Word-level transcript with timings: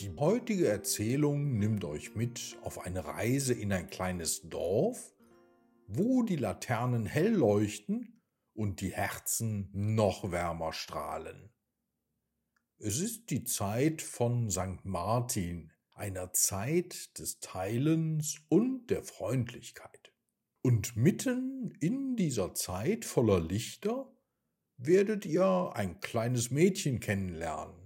Die 0.00 0.16
heutige 0.16 0.66
Erzählung 0.66 1.58
nimmt 1.58 1.84
euch 1.84 2.14
mit 2.14 2.56
auf 2.62 2.78
eine 2.78 3.04
Reise 3.04 3.52
in 3.52 3.70
ein 3.70 3.90
kleines 3.90 4.40
Dorf, 4.48 5.14
wo 5.88 6.22
die 6.22 6.36
Laternen 6.36 7.04
hell 7.04 7.34
leuchten 7.34 8.22
und 8.54 8.80
die 8.80 8.94
Herzen 8.94 9.68
noch 9.74 10.32
wärmer 10.32 10.72
strahlen. 10.72 11.50
Es 12.78 12.98
ist 12.98 13.28
die 13.28 13.44
Zeit 13.44 14.00
von 14.00 14.48
St. 14.50 14.84
Martin, 14.84 15.70
einer 15.92 16.32
Zeit 16.32 17.18
des 17.18 17.40
Teilens 17.40 18.40
und 18.48 18.86
der 18.88 19.02
Freundlichkeit. 19.02 20.14
Und 20.62 20.96
mitten 20.96 21.76
in 21.78 22.16
dieser 22.16 22.54
Zeit 22.54 23.04
voller 23.04 23.40
Lichter 23.40 24.10
werdet 24.78 25.26
ihr 25.26 25.72
ein 25.74 26.00
kleines 26.00 26.50
Mädchen 26.50 27.00
kennenlernen 27.00 27.79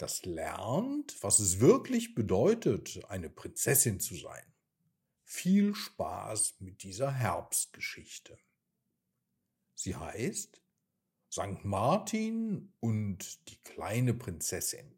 das 0.00 0.24
lernt, 0.24 1.22
was 1.22 1.40
es 1.40 1.60
wirklich 1.60 2.14
bedeutet, 2.14 3.04
eine 3.08 3.28
Prinzessin 3.28 4.00
zu 4.00 4.14
sein. 4.16 4.44
Viel 5.24 5.74
Spaß 5.74 6.56
mit 6.60 6.82
dieser 6.82 7.12
Herbstgeschichte. 7.12 8.38
Sie 9.74 9.94
heißt 9.94 10.60
St. 11.30 11.64
Martin 11.64 12.72
und 12.80 13.48
die 13.48 13.60
kleine 13.62 14.14
Prinzessin. 14.14 14.96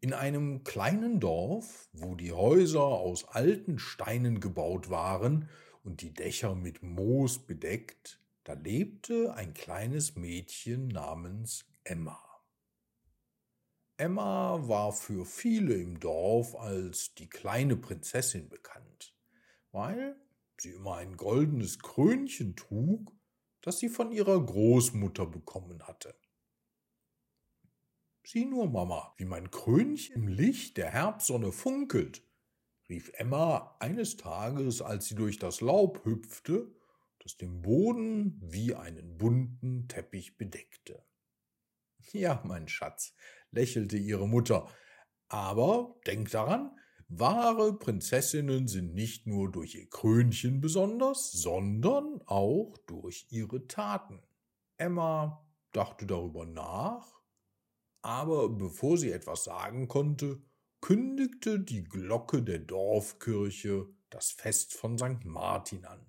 In 0.00 0.14
einem 0.14 0.64
kleinen 0.64 1.20
Dorf, 1.20 1.88
wo 1.92 2.16
die 2.16 2.32
Häuser 2.32 2.82
aus 2.82 3.24
alten 3.28 3.78
Steinen 3.78 4.40
gebaut 4.40 4.90
waren 4.90 5.48
und 5.84 6.00
die 6.00 6.12
Dächer 6.12 6.54
mit 6.54 6.82
Moos 6.82 7.46
bedeckt, 7.46 8.20
da 8.42 8.54
lebte 8.54 9.34
ein 9.34 9.54
kleines 9.54 10.16
Mädchen 10.16 10.88
namens 10.88 11.66
Emma. 11.84 12.31
Emma 14.02 14.58
war 14.66 14.92
für 14.92 15.24
viele 15.24 15.74
im 15.74 16.00
Dorf 16.00 16.56
als 16.56 17.14
die 17.14 17.30
kleine 17.30 17.76
Prinzessin 17.76 18.48
bekannt, 18.48 19.14
weil 19.70 20.20
sie 20.58 20.70
immer 20.70 20.96
ein 20.96 21.16
goldenes 21.16 21.78
Krönchen 21.78 22.56
trug, 22.56 23.12
das 23.60 23.78
sie 23.78 23.88
von 23.88 24.10
ihrer 24.10 24.44
Großmutter 24.44 25.24
bekommen 25.26 25.86
hatte. 25.86 26.16
Sieh 28.24 28.44
nur, 28.44 28.68
Mama, 28.68 29.14
wie 29.18 29.24
mein 29.24 29.52
Krönchen 29.52 30.16
im 30.16 30.26
Licht 30.26 30.78
der 30.78 30.90
Herbstsonne 30.90 31.52
funkelt, 31.52 32.24
rief 32.88 33.12
Emma 33.14 33.76
eines 33.78 34.16
Tages, 34.16 34.82
als 34.82 35.06
sie 35.06 35.14
durch 35.14 35.38
das 35.38 35.60
Laub 35.60 36.04
hüpfte, 36.04 36.74
das 37.20 37.36
den 37.36 37.62
Boden 37.62 38.36
wie 38.42 38.74
einen 38.74 39.16
bunten 39.16 39.86
Teppich 39.86 40.36
bedeckte. 40.36 41.04
Ja, 42.12 42.42
mein 42.44 42.68
Schatz, 42.68 43.14
lächelte 43.50 43.96
ihre 43.96 44.26
Mutter. 44.28 44.68
Aber 45.28 45.94
denk 46.06 46.30
daran, 46.30 46.76
wahre 47.08 47.78
Prinzessinnen 47.78 48.68
sind 48.68 48.94
nicht 48.94 49.26
nur 49.26 49.50
durch 49.50 49.74
ihr 49.74 49.88
Krönchen 49.88 50.60
besonders, 50.60 51.32
sondern 51.32 52.20
auch 52.26 52.76
durch 52.86 53.26
ihre 53.30 53.66
Taten. 53.66 54.22
Emma 54.76 55.46
dachte 55.72 56.06
darüber 56.06 56.44
nach, 56.44 57.20
aber 58.02 58.48
bevor 58.48 58.98
sie 58.98 59.12
etwas 59.12 59.44
sagen 59.44 59.88
konnte, 59.88 60.42
kündigte 60.80 61.60
die 61.60 61.84
Glocke 61.84 62.42
der 62.42 62.58
Dorfkirche 62.58 63.86
das 64.10 64.32
Fest 64.32 64.74
von 64.74 64.98
St. 64.98 65.24
Martin 65.24 65.84
an. 65.84 66.04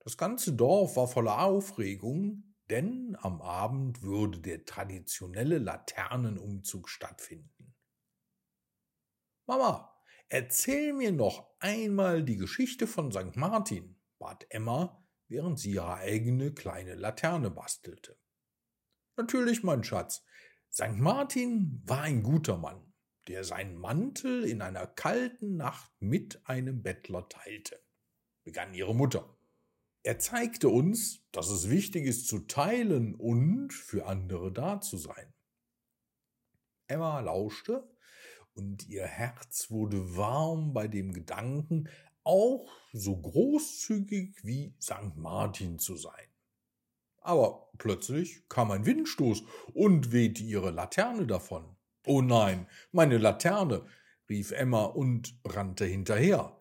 Das 0.00 0.16
ganze 0.16 0.52
Dorf 0.52 0.96
war 0.96 1.06
voller 1.06 1.42
Aufregung, 1.42 2.54
denn 2.70 3.16
am 3.20 3.40
Abend 3.40 4.02
würde 4.02 4.40
der 4.40 4.64
traditionelle 4.64 5.58
Laternenumzug 5.58 6.88
stattfinden. 6.88 7.74
Mama, 9.46 9.96
erzähl 10.28 10.92
mir 10.92 11.12
noch 11.12 11.48
einmal 11.58 12.22
die 12.22 12.36
Geschichte 12.36 12.86
von 12.86 13.10
St. 13.10 13.36
Martin, 13.36 13.98
bat 14.18 14.46
Emma, 14.50 15.02
während 15.28 15.58
sie 15.58 15.72
ihre 15.72 15.94
eigene 15.94 16.52
kleine 16.52 16.94
Laterne 16.94 17.50
bastelte. 17.50 18.18
Natürlich, 19.16 19.62
mein 19.62 19.84
Schatz, 19.84 20.24
St. 20.70 20.98
Martin 20.98 21.82
war 21.86 22.02
ein 22.02 22.22
guter 22.22 22.58
Mann, 22.58 22.92
der 23.26 23.44
seinen 23.44 23.76
Mantel 23.76 24.44
in 24.44 24.62
einer 24.62 24.86
kalten 24.86 25.56
Nacht 25.56 25.92
mit 26.00 26.46
einem 26.46 26.82
Bettler 26.82 27.28
teilte, 27.28 27.82
begann 28.44 28.74
ihre 28.74 28.94
Mutter. 28.94 29.37
Er 30.02 30.18
zeigte 30.18 30.68
uns, 30.68 31.22
dass 31.32 31.50
es 31.50 31.70
wichtig 31.70 32.06
ist 32.06 32.28
zu 32.28 32.40
teilen 32.40 33.14
und 33.14 33.72
für 33.72 34.06
andere 34.06 34.52
da 34.52 34.80
zu 34.80 34.96
sein. 34.96 35.34
Emma 36.86 37.20
lauschte 37.20 37.88
und 38.54 38.88
ihr 38.88 39.04
Herz 39.04 39.70
wurde 39.70 40.16
warm 40.16 40.72
bei 40.72 40.88
dem 40.88 41.12
Gedanken, 41.12 41.88
auch 42.24 42.70
so 42.92 43.16
großzügig 43.16 44.44
wie 44.44 44.74
St. 44.80 45.16
Martin 45.16 45.78
zu 45.78 45.96
sein. 45.96 46.28
Aber 47.20 47.70
plötzlich 47.78 48.48
kam 48.48 48.70
ein 48.70 48.86
Windstoß 48.86 49.42
und 49.74 50.12
wehte 50.12 50.42
ihre 50.42 50.70
Laterne 50.70 51.26
davon. 51.26 51.76
Oh 52.06 52.22
nein, 52.22 52.66
meine 52.92 53.18
Laterne, 53.18 53.86
rief 54.28 54.50
Emma 54.50 54.84
und 54.84 55.38
rannte 55.44 55.84
hinterher. 55.84 56.57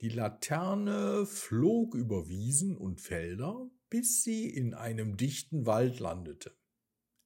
Die 0.00 0.08
Laterne 0.08 1.26
flog 1.26 1.94
über 1.94 2.26
Wiesen 2.26 2.74
und 2.74 3.02
Felder, 3.02 3.70
bis 3.90 4.22
sie 4.22 4.48
in 4.48 4.72
einem 4.72 5.18
dichten 5.18 5.66
Wald 5.66 6.00
landete. 6.00 6.56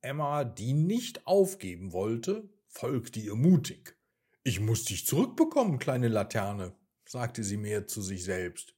Emma, 0.00 0.42
die 0.42 0.72
nicht 0.72 1.24
aufgeben 1.24 1.92
wollte, 1.92 2.48
folgte 2.66 3.20
ihr 3.20 3.36
mutig. 3.36 3.96
Ich 4.42 4.58
muss 4.58 4.84
dich 4.84 5.06
zurückbekommen, 5.06 5.78
kleine 5.78 6.08
Laterne, 6.08 6.74
sagte 7.08 7.44
sie 7.44 7.58
mehr 7.58 7.86
zu 7.86 8.02
sich 8.02 8.24
selbst. 8.24 8.74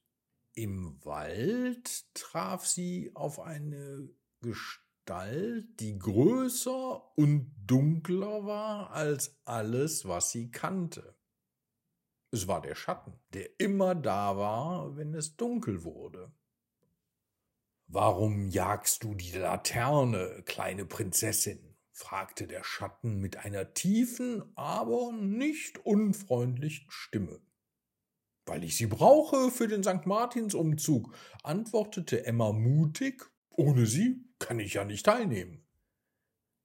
Im 0.53 1.03
Wald 1.03 2.13
traf 2.13 2.67
sie 2.67 3.11
auf 3.15 3.39
eine 3.39 4.09
Gestalt, 4.41 5.79
die 5.79 5.97
größer 5.97 7.17
und 7.17 7.51
dunkler 7.65 8.45
war 8.45 8.91
als 8.91 9.39
alles, 9.43 10.07
was 10.07 10.31
sie 10.31 10.51
kannte. 10.51 11.16
Es 12.31 12.47
war 12.47 12.61
der 12.61 12.75
Schatten, 12.75 13.13
der 13.33 13.59
immer 13.59 13.95
da 13.95 14.37
war, 14.37 14.97
wenn 14.97 15.13
es 15.13 15.37
dunkel 15.37 15.83
wurde. 15.83 16.31
Warum 17.87 18.49
jagst 18.49 19.03
du 19.03 19.13
die 19.15 19.31
Laterne, 19.31 20.43
kleine 20.45 20.85
Prinzessin? 20.85 21.75
fragte 21.93 22.45
der 22.45 22.63
Schatten 22.63 23.19
mit 23.19 23.37
einer 23.37 23.73
tiefen, 23.73 24.43
aber 24.55 25.11
nicht 25.13 25.83
unfreundlichen 25.85 26.91
Stimme. 26.91 27.41
Weil 28.45 28.63
ich 28.63 28.77
sie 28.77 28.87
brauche 28.87 29.49
für 29.49 29.67
den 29.67 29.83
St. 29.83 30.05
Martinsumzug, 30.05 31.15
antwortete 31.43 32.25
Emma 32.25 32.51
mutig. 32.51 33.25
Ohne 33.49 33.85
sie 33.87 34.23
kann 34.37 34.59
ich 34.59 34.75
ja 34.75 34.83
nicht 34.83 35.05
teilnehmen. 35.05 35.65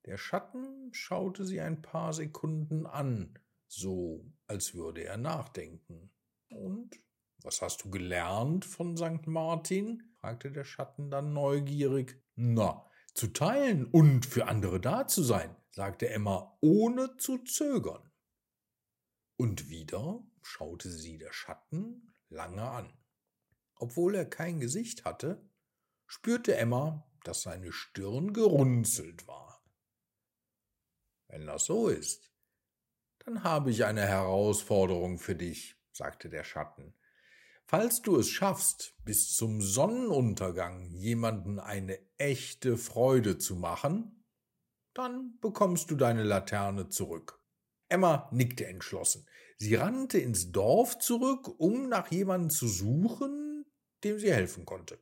Der 0.04 0.18
Schatten 0.18 0.92
schaute 0.92 1.46
sie 1.46 1.60
ein 1.60 1.80
paar 1.80 2.12
Sekunden 2.12 2.84
an, 2.86 3.38
so 3.72 4.24
als 4.46 4.74
würde 4.74 5.04
er 5.04 5.16
nachdenken. 5.16 6.10
Und 6.50 7.00
was 7.42 7.62
hast 7.62 7.84
du 7.84 7.90
gelernt 7.90 8.64
von 8.64 8.96
St. 8.96 9.26
Martin? 9.26 10.14
fragte 10.20 10.52
der 10.52 10.64
Schatten 10.64 11.10
dann 11.10 11.32
neugierig. 11.32 12.22
Na, 12.34 12.86
zu 13.14 13.28
teilen 13.28 13.86
und 13.86 14.26
für 14.26 14.46
andere 14.46 14.80
da 14.80 15.06
zu 15.06 15.22
sein, 15.22 15.56
sagte 15.70 16.08
Emma, 16.08 16.56
ohne 16.60 17.16
zu 17.16 17.38
zögern. 17.38 18.10
Und 19.36 19.68
wieder 19.68 20.22
schaute 20.42 20.90
sie 20.90 21.18
der 21.18 21.32
Schatten 21.32 22.14
lange 22.28 22.62
an. 22.62 22.92
Obwohl 23.76 24.14
er 24.14 24.26
kein 24.26 24.60
Gesicht 24.60 25.04
hatte, 25.04 25.48
spürte 26.06 26.56
Emma, 26.56 27.10
dass 27.24 27.42
seine 27.42 27.72
Stirn 27.72 28.32
gerunzelt 28.32 29.26
war. 29.26 29.64
Wenn 31.28 31.46
das 31.46 31.64
so 31.64 31.88
ist, 31.88 32.31
dann 33.24 33.44
habe 33.44 33.70
ich 33.70 33.84
eine 33.84 34.06
Herausforderung 34.06 35.18
für 35.18 35.34
dich, 35.34 35.76
sagte 35.92 36.28
der 36.28 36.44
Schatten. 36.44 36.94
Falls 37.64 38.02
du 38.02 38.18
es 38.18 38.28
schaffst, 38.28 38.94
bis 39.04 39.34
zum 39.34 39.60
Sonnenuntergang 39.62 40.90
jemanden 40.90 41.58
eine 41.58 41.98
echte 42.18 42.76
Freude 42.76 43.38
zu 43.38 43.56
machen, 43.56 44.24
dann 44.94 45.38
bekommst 45.40 45.90
du 45.90 45.96
deine 45.96 46.22
Laterne 46.22 46.88
zurück. 46.88 47.40
Emma 47.88 48.28
nickte 48.32 48.66
entschlossen. 48.66 49.26
Sie 49.58 49.74
rannte 49.74 50.18
ins 50.18 50.50
Dorf 50.50 50.98
zurück, 50.98 51.48
um 51.58 51.88
nach 51.88 52.10
jemandem 52.10 52.50
zu 52.50 52.66
suchen, 52.66 53.64
dem 54.02 54.18
sie 54.18 54.32
helfen 54.32 54.66
konnte. 54.66 54.98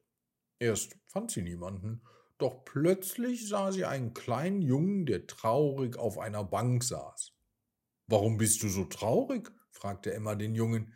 Erst 0.58 0.98
fand 1.06 1.30
sie 1.30 1.42
niemanden, 1.42 2.02
doch 2.38 2.64
plötzlich 2.64 3.48
sah 3.48 3.72
sie 3.72 3.84
einen 3.84 4.12
kleinen 4.12 4.60
Jungen, 4.60 5.06
der 5.06 5.26
traurig 5.26 5.96
auf 5.96 6.18
einer 6.18 6.44
Bank 6.44 6.84
saß. 6.84 7.32
Warum 8.10 8.38
bist 8.38 8.60
du 8.64 8.68
so 8.68 8.84
traurig? 8.86 9.52
fragte 9.70 10.12
Emma 10.12 10.34
den 10.34 10.56
Jungen. 10.56 10.92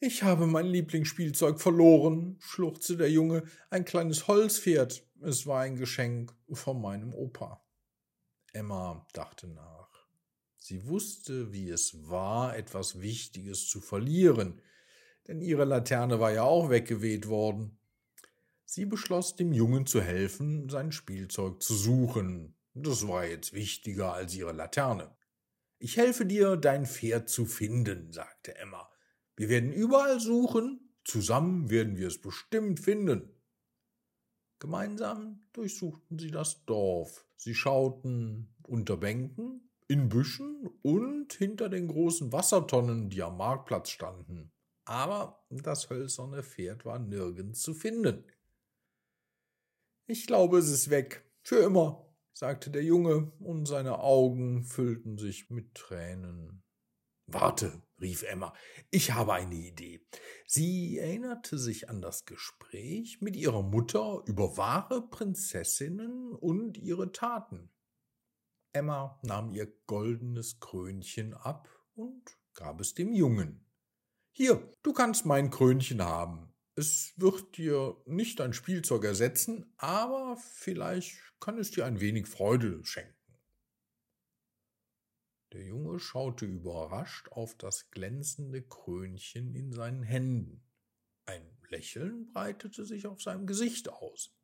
Ich 0.00 0.24
habe 0.24 0.48
mein 0.48 0.66
Lieblingsspielzeug 0.66 1.60
verloren, 1.60 2.36
schluchzte 2.40 2.96
der 2.96 3.10
Junge, 3.10 3.44
ein 3.70 3.84
kleines 3.84 4.26
Holzpferd. 4.26 5.06
Es 5.22 5.46
war 5.46 5.60
ein 5.60 5.76
Geschenk 5.76 6.34
von 6.52 6.82
meinem 6.82 7.14
Opa. 7.14 7.64
Emma 8.52 9.06
dachte 9.12 9.46
nach. 9.46 9.88
Sie 10.58 10.88
wusste, 10.88 11.52
wie 11.52 11.70
es 11.70 12.08
war, 12.08 12.56
etwas 12.56 13.00
Wichtiges 13.00 13.68
zu 13.68 13.80
verlieren, 13.80 14.60
denn 15.28 15.40
ihre 15.40 15.64
Laterne 15.64 16.18
war 16.18 16.32
ja 16.32 16.42
auch 16.42 16.70
weggeweht 16.70 17.28
worden. 17.28 17.78
Sie 18.64 18.84
beschloss, 18.84 19.36
dem 19.36 19.52
Jungen 19.52 19.86
zu 19.86 20.00
helfen, 20.02 20.68
sein 20.68 20.90
Spielzeug 20.90 21.62
zu 21.62 21.74
suchen. 21.74 22.56
Das 22.74 23.06
war 23.06 23.24
jetzt 23.24 23.52
wichtiger 23.52 24.12
als 24.12 24.34
ihre 24.34 24.52
Laterne. 24.52 25.15
Ich 25.78 25.96
helfe 25.96 26.24
dir, 26.24 26.56
dein 26.56 26.86
Pferd 26.86 27.28
zu 27.28 27.44
finden, 27.44 28.12
sagte 28.12 28.56
Emma. 28.56 28.90
Wir 29.36 29.48
werden 29.48 29.72
überall 29.72 30.20
suchen, 30.20 30.94
zusammen 31.04 31.68
werden 31.70 31.96
wir 31.96 32.08
es 32.08 32.20
bestimmt 32.20 32.80
finden. 32.80 33.30
Gemeinsam 34.58 35.46
durchsuchten 35.52 36.18
sie 36.18 36.30
das 36.30 36.64
Dorf. 36.64 37.26
Sie 37.36 37.54
schauten 37.54 38.54
unter 38.62 38.96
Bänken, 38.96 39.70
in 39.86 40.08
Büschen 40.08 40.66
und 40.82 41.32
hinter 41.34 41.68
den 41.68 41.88
großen 41.88 42.32
Wassertonnen, 42.32 43.10
die 43.10 43.22
am 43.22 43.36
Marktplatz 43.36 43.90
standen. 43.90 44.52
Aber 44.84 45.44
das 45.50 45.90
hölzerne 45.90 46.42
Pferd 46.42 46.84
war 46.84 46.98
nirgends 46.98 47.60
zu 47.60 47.74
finden. 47.74 48.24
Ich 50.06 50.26
glaube, 50.26 50.58
es 50.58 50.70
ist 50.70 50.90
weg. 50.90 51.24
Für 51.42 51.58
immer, 51.58 52.05
sagte 52.36 52.70
der 52.70 52.84
Junge, 52.84 53.32
und 53.40 53.64
seine 53.64 54.00
Augen 54.00 54.62
füllten 54.62 55.16
sich 55.16 55.48
mit 55.48 55.74
Tränen. 55.74 56.62
Warte, 57.24 57.82
rief 57.98 58.24
Emma, 58.24 58.52
ich 58.90 59.12
habe 59.12 59.32
eine 59.32 59.54
Idee. 59.54 60.06
Sie 60.46 60.98
erinnerte 60.98 61.58
sich 61.58 61.88
an 61.88 62.02
das 62.02 62.26
Gespräch 62.26 63.22
mit 63.22 63.36
ihrer 63.36 63.62
Mutter 63.62 64.22
über 64.26 64.58
wahre 64.58 65.08
Prinzessinnen 65.08 66.34
und 66.34 66.76
ihre 66.76 67.10
Taten. 67.10 67.70
Emma 68.74 69.18
nahm 69.22 69.50
ihr 69.50 69.72
goldenes 69.86 70.60
Krönchen 70.60 71.32
ab 71.32 71.70
und 71.94 72.36
gab 72.52 72.82
es 72.82 72.92
dem 72.92 73.14
Jungen. 73.14 73.64
Hier, 74.32 74.70
du 74.82 74.92
kannst 74.92 75.24
mein 75.24 75.48
Krönchen 75.48 76.02
haben. 76.04 76.52
Es 76.78 77.14
wird 77.16 77.56
dir 77.56 77.96
nicht 78.04 78.38
ein 78.42 78.52
Spielzeug 78.52 79.02
ersetzen, 79.04 79.72
aber 79.78 80.36
vielleicht 80.36 81.16
kann 81.40 81.58
es 81.58 81.70
dir 81.70 81.86
ein 81.86 82.00
wenig 82.00 82.26
Freude 82.26 82.84
schenken. 82.84 83.16
Der 85.52 85.64
Junge 85.64 85.98
schaute 85.98 86.44
überrascht 86.44 87.28
auf 87.30 87.54
das 87.54 87.90
glänzende 87.90 88.60
Krönchen 88.60 89.54
in 89.54 89.72
seinen 89.72 90.02
Händen. 90.02 90.62
Ein 91.24 91.46
Lächeln 91.70 92.26
breitete 92.26 92.84
sich 92.84 93.06
auf 93.06 93.22
seinem 93.22 93.46
Gesicht 93.46 93.88
aus. 93.88 94.36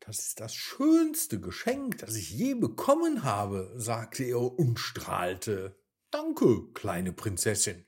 Das 0.00 0.18
ist 0.18 0.40
das 0.40 0.52
schönste 0.52 1.40
Geschenk, 1.40 1.98
das 1.98 2.16
ich 2.16 2.30
je 2.30 2.54
bekommen 2.54 3.22
habe, 3.22 3.72
sagte 3.76 4.24
er 4.24 4.40
und 4.40 4.80
strahlte. 4.80 5.80
Danke, 6.10 6.72
kleine 6.72 7.12
Prinzessin. 7.12 7.86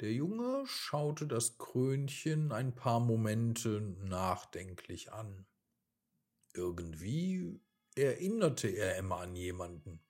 Der 0.00 0.14
Junge 0.14 0.66
schaute 0.66 1.26
das 1.26 1.58
Krönchen 1.58 2.52
ein 2.52 2.74
paar 2.74 3.00
Momente 3.00 3.82
nachdenklich 3.82 5.12
an. 5.12 5.46
Irgendwie 6.54 7.60
erinnerte 7.96 8.68
er 8.68 8.96
Emma 8.96 9.20
an 9.20 9.36
jemanden. 9.36 10.00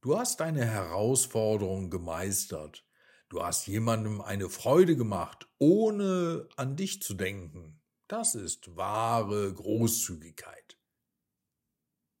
Du 0.00 0.16
hast 0.16 0.42
eine 0.42 0.64
Herausforderung 0.64 1.90
gemeistert. 1.90 2.86
Du 3.28 3.42
hast 3.42 3.66
jemandem 3.66 4.20
eine 4.20 4.48
Freude 4.48 4.96
gemacht, 4.96 5.48
ohne 5.58 6.48
an 6.54 6.76
dich 6.76 7.02
zu 7.02 7.14
denken. 7.14 7.82
Das 8.06 8.36
ist 8.36 8.76
wahre 8.76 9.52
Großzügigkeit. 9.52 10.78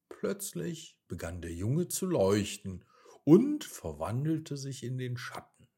Plötzlich 0.08 0.98
begann 1.06 1.40
der 1.40 1.52
Junge 1.52 1.86
zu 1.86 2.06
leuchten 2.06 2.84
und 3.24 3.64
verwandelte 3.64 4.56
sich 4.56 4.82
in 4.82 4.98
den 4.98 5.16
Schatten. 5.16 5.68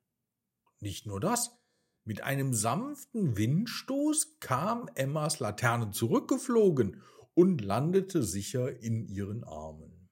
Nicht 0.81 1.07
nur 1.07 1.21
das, 1.21 1.57
mit 2.05 2.23
einem 2.23 2.55
sanften 2.55 3.37
Windstoß 3.37 4.39
kam 4.39 4.89
Emmas 4.95 5.41
Laterne 5.41 5.91
zurückgeflogen 5.91 7.03
und 7.35 7.61
landete 7.61 8.23
sicher 8.23 8.81
in 8.81 9.05
ihren 9.05 9.43
Armen. 9.45 10.09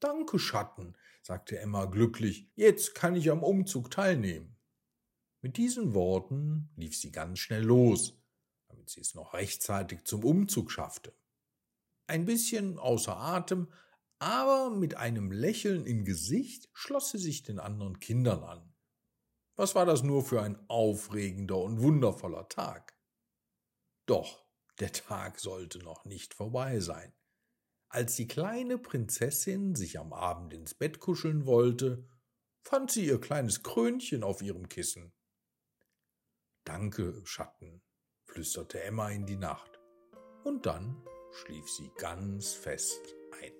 Danke, 0.00 0.38
Schatten, 0.38 0.96
sagte 1.22 1.58
Emma 1.58 1.84
glücklich, 1.84 2.50
jetzt 2.56 2.94
kann 2.94 3.14
ich 3.14 3.30
am 3.30 3.42
Umzug 3.42 3.90
teilnehmen. 3.90 4.56
Mit 5.42 5.56
diesen 5.56 5.94
Worten 5.94 6.70
lief 6.76 6.96
sie 6.96 7.12
ganz 7.12 7.38
schnell 7.38 7.62
los, 7.62 8.20
damit 8.68 8.90
sie 8.90 9.00
es 9.00 9.14
noch 9.14 9.32
rechtzeitig 9.32 10.04
zum 10.04 10.24
Umzug 10.24 10.70
schaffte. 10.70 11.14
Ein 12.06 12.24
bisschen 12.24 12.78
außer 12.78 13.16
Atem, 13.16 13.72
aber 14.20 14.70
mit 14.70 14.96
einem 14.96 15.32
Lächeln 15.32 15.86
im 15.86 16.04
Gesicht 16.04 16.68
schloss 16.74 17.10
sie 17.10 17.18
sich 17.18 17.42
den 17.42 17.58
anderen 17.58 17.98
Kindern 18.00 18.44
an. 18.44 18.74
Was 19.56 19.74
war 19.74 19.86
das 19.86 20.02
nur 20.02 20.22
für 20.22 20.42
ein 20.42 20.58
aufregender 20.68 21.58
und 21.58 21.82
wundervoller 21.82 22.48
Tag? 22.48 22.96
Doch 24.06 24.44
der 24.78 24.92
Tag 24.92 25.40
sollte 25.40 25.78
noch 25.80 26.04
nicht 26.04 26.34
vorbei 26.34 26.80
sein. 26.80 27.12
Als 27.88 28.14
die 28.14 28.28
kleine 28.28 28.78
Prinzessin 28.78 29.74
sich 29.74 29.98
am 29.98 30.12
Abend 30.12 30.52
ins 30.54 30.74
Bett 30.74 31.00
kuscheln 31.00 31.44
wollte, 31.44 32.06
fand 32.62 32.90
sie 32.90 33.06
ihr 33.06 33.20
kleines 33.20 33.62
Krönchen 33.62 34.22
auf 34.22 34.42
ihrem 34.42 34.68
Kissen. 34.68 35.12
Danke, 36.64 37.20
Schatten, 37.24 37.82
flüsterte 38.26 38.82
Emma 38.82 39.10
in 39.10 39.26
die 39.26 39.36
Nacht, 39.36 39.80
und 40.44 40.66
dann 40.66 41.02
schlief 41.32 41.68
sie 41.68 41.90
ganz 41.98 42.52
fest 42.52 43.14
ein. 43.42 43.59